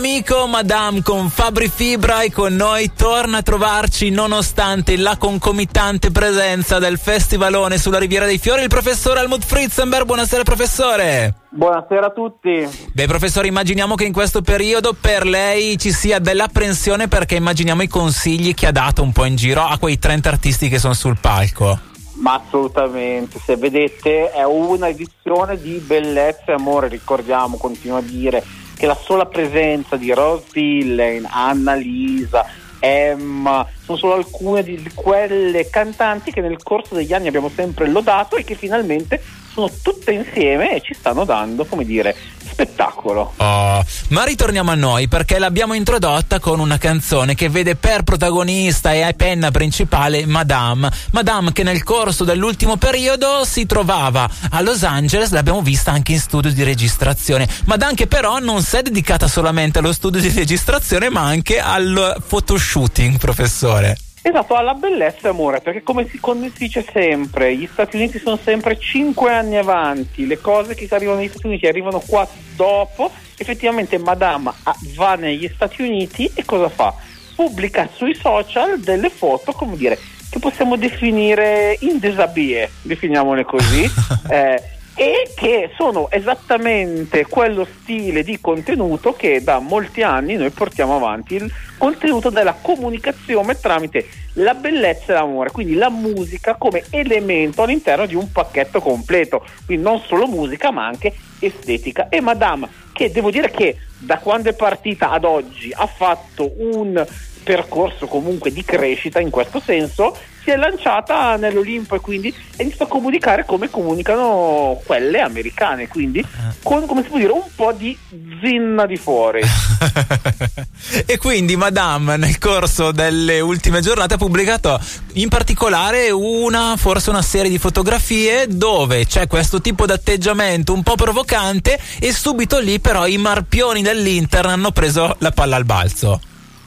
[0.00, 6.78] amico Madame con Fabri Fibra e con noi torna a trovarci nonostante la concomitante presenza
[6.78, 10.06] del festivalone sulla Riviera dei Fiori il professore Helmut Fritzenberg.
[10.06, 11.34] Buonasera professore.
[11.50, 12.66] Buonasera a tutti.
[12.94, 17.88] Beh, professore, immaginiamo che in questo periodo per lei ci sia dell'apprensione perché immaginiamo i
[17.88, 21.18] consigli che ha dato un po' in giro a quei 30 artisti che sono sul
[21.20, 21.78] palco.
[22.14, 28.42] Ma assolutamente, se vedete è una edizione di bellezza e amore, ricordiamo, continuo a dire
[28.80, 32.46] che la sola presenza di Rose Dillane, Annalisa,
[32.78, 38.36] Emma, sono solo alcune di quelle cantanti che nel corso degli anni abbiamo sempre lodato
[38.36, 42.16] e che finalmente sono tutte insieme e ci stanno dando, come dire,
[42.60, 43.32] spettacolo.
[43.36, 48.92] Oh, ma ritorniamo a noi perché l'abbiamo introdotta con una canzone che vede per protagonista
[48.92, 50.90] e penna principale Madame.
[51.12, 56.20] Madame che nel corso dell'ultimo periodo si trovava a Los Angeles, l'abbiamo vista anche in
[56.20, 57.48] studio di registrazione.
[57.64, 62.22] Madame che però non si è dedicata solamente allo studio di registrazione ma anche al
[62.26, 63.96] photoshooting, professore.
[64.22, 68.18] Esatto, alla bellezza e amore, perché come si, come si, dice sempre, gli Stati Uniti
[68.18, 73.10] sono sempre cinque anni avanti, le cose che arrivano negli Stati Uniti arrivano qua dopo,
[73.38, 74.52] effettivamente Madame
[74.94, 76.94] va negli Stati Uniti e cosa fa?
[77.34, 79.98] Pubblica sui social delle foto, come dire,
[80.28, 83.90] che possiamo definire in desabie, definiamole così,
[84.28, 84.62] eh,
[85.00, 91.36] e che sono esattamente quello stile di contenuto che da molti anni noi portiamo avanti,
[91.36, 98.04] il contenuto della comunicazione tramite la bellezza e l'amore, quindi la musica come elemento all'interno
[98.04, 102.10] di un pacchetto completo, quindi non solo musica ma anche estetica.
[102.10, 107.06] E Madame, che devo dire che da quando è partita ad oggi ha fatto un
[107.42, 112.84] percorso comunque di crescita in questo senso si è lanciata nell'Olimpo e quindi ha iniziato
[112.84, 116.24] a comunicare come comunicano quelle americane, quindi
[116.62, 117.96] con, come si può dire, un po' di
[118.42, 119.40] zinna di fuori.
[121.06, 124.80] e quindi Madame nel corso delle ultime giornate ha pubblicato
[125.14, 130.82] in particolare una, forse una serie di fotografie dove c'è questo tipo di atteggiamento un
[130.82, 136.20] po' provocante e subito lì però i marpioni dell'Inter hanno preso la palla al balzo.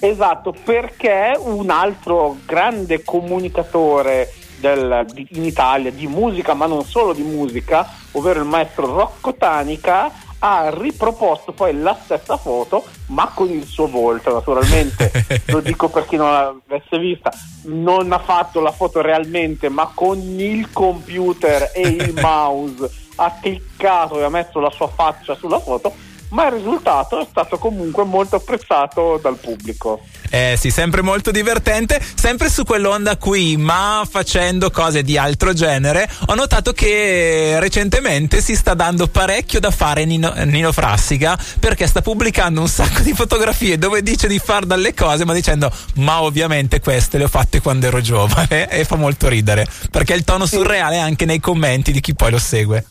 [0.00, 7.12] Esatto, perché un altro grande comunicatore del, di, in Italia di musica, ma non solo
[7.12, 10.10] di musica, ovvero il maestro Rocco Tanica,
[10.42, 15.12] ha riproposto poi la stessa foto, ma con il suo volto, naturalmente.
[15.48, 17.30] Lo dico per chi non l'avesse vista,
[17.64, 24.18] non ha fatto la foto realmente, ma con il computer e il mouse ha cliccato
[24.18, 25.92] e ha messo la sua faccia sulla foto
[26.30, 30.00] ma il risultato è stato comunque molto apprezzato dal pubblico.
[30.30, 36.08] Eh sì, sempre molto divertente, sempre su quell'onda qui, ma facendo cose di altro genere,
[36.26, 42.00] ho notato che recentemente si sta dando parecchio da fare Nino, Nino Frassica perché sta
[42.00, 46.80] pubblicando un sacco di fotografie dove dice di far dalle cose, ma dicendo ma ovviamente
[46.80, 50.96] queste le ho fatte quando ero giovane e fa molto ridere, perché il tono surreale
[50.96, 52.84] è anche nei commenti di chi poi lo segue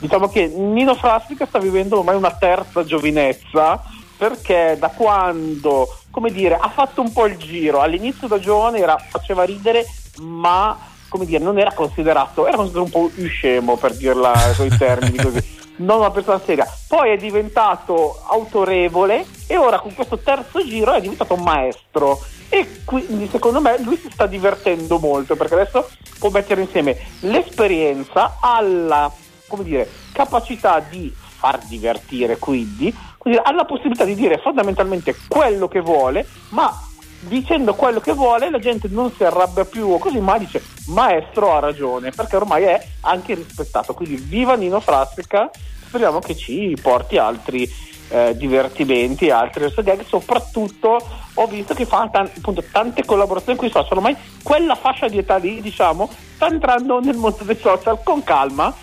[0.00, 3.82] diciamo che Nino Frassica sta vivendo ormai una terza giovinezza
[4.16, 8.98] perché da quando, come dire, ha fatto un po' il giro, all'inizio da giovane era,
[8.98, 9.86] faceva ridere,
[10.18, 10.76] ma
[11.08, 15.16] come dire, non era considerato, era considerato un po' scemo per dirla con i termini
[15.22, 15.42] così,
[15.76, 16.66] non una persona seria.
[16.86, 22.20] Poi è diventato autorevole e ora con questo terzo giro è diventato maestro.
[22.48, 25.88] E quindi secondo me lui si sta divertendo molto perché adesso
[26.18, 29.10] può mettere insieme l'esperienza alla
[29.50, 35.66] come dire, capacità di far divertire quindi, quindi ha la possibilità di dire fondamentalmente quello
[35.68, 36.72] che vuole, ma
[37.20, 41.54] dicendo quello che vuole la gente non si arrabbia più o così, ma dice maestro
[41.54, 43.92] ha ragione, perché ormai è anche rispettato.
[43.94, 45.50] Quindi viva Nino Frassica,
[45.86, 47.68] speriamo che ci porti altri
[48.10, 50.98] eh, divertimenti, altri gag, soprattutto
[51.34, 55.18] ho visto che fa t- appunto, tante collaborazioni con i social, ormai quella fascia di
[55.18, 58.74] età lì diciamo sta entrando nel mondo dei social con calma,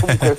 [0.00, 0.36] comunque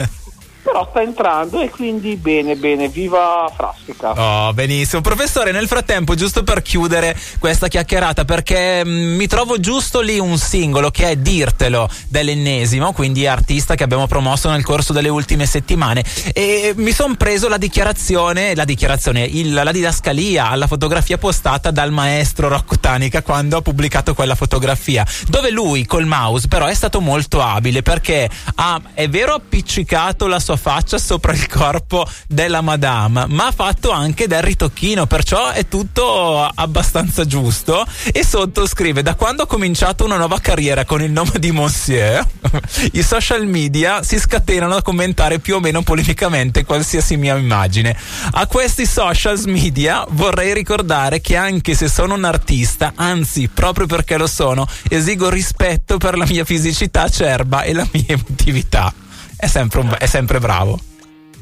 [0.72, 5.02] però sta entrando e quindi bene bene viva Frassica oh benissimo.
[5.02, 10.20] Professore nel frattempo giusto per chiudere questa chiacchierata perché mh, mm, mi trovo giusto lì
[10.20, 15.46] un singolo che è Dirtelo dell'ennesimo quindi artista che abbiamo promosso nel corso delle ultime
[15.46, 16.04] settimane.
[16.34, 21.92] E mi sono preso la dichiarazione la dichiarazione il, la didascalia alla fotografia postata dal
[21.92, 27.02] maestro Rocco Tanica quando ha pubblicato quella fotografia dove lui col mouse però è stato
[27.02, 32.62] molto abile perché ha è vero appiccicato la sua sua faccia sopra il corpo della
[32.62, 37.84] madame, ma ha fatto anche del ritocchino, perciò è tutto abbastanza giusto.
[38.12, 42.24] E sotto scrive: Da quando ho cominciato una nuova carriera con il nome di Monsieur,
[42.94, 47.98] i social media si scatenano a commentare più o meno polemicamente qualsiasi mia immagine.
[48.34, 54.16] A questi social media vorrei ricordare che anche se sono un artista, anzi, proprio perché
[54.16, 58.94] lo sono, esigo rispetto per la mia fisicità acerba e la mia emotività.
[59.42, 60.78] È sempre, un, è sempre bravo.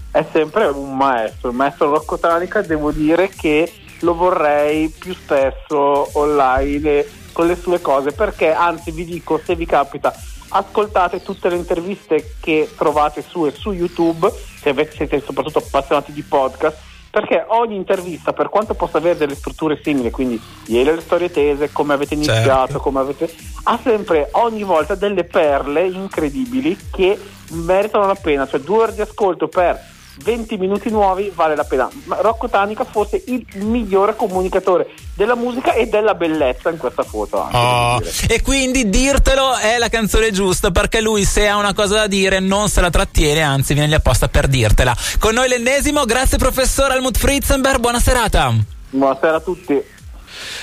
[0.09, 3.69] È sempre un maestro, il maestro Rocco Tanica, devo dire che
[3.99, 9.65] lo vorrei più spesso online con le sue cose, perché anzi vi dico, se vi
[9.65, 10.15] capita,
[10.47, 16.77] ascoltate tutte le interviste che trovate su, su YouTube, se siete soprattutto appassionati di podcast,
[17.19, 21.69] perché ogni intervista, per quanto possa avere delle strutture simili, quindi ieri le storie tese,
[21.73, 22.79] come avete iniziato, certo.
[22.79, 23.29] come avete...
[23.63, 27.19] ha sempre ogni volta delle perle incredibili che
[27.51, 29.77] meritano la pena, cioè due ore di ascolto per
[30.23, 31.89] 20 minuti nuovi vale la pena.
[32.05, 37.41] Ma Rocco Tanica fosse il migliore comunicatore della musica e della bellezza in questa foto.
[37.41, 41.95] Anche, oh, e quindi dirtelo è la canzone giusta perché lui se ha una cosa
[41.95, 44.95] da dire non se la trattiene, anzi viene lì apposta per dirtela.
[45.19, 48.53] Con noi l'ennesimo, grazie professor Helmut Fritzenberg, buona serata.
[48.89, 49.81] Buonasera a tutti.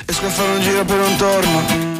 [0.07, 1.96] Esco a fare un giro per un torno